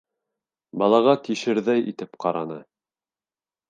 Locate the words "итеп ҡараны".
1.95-2.63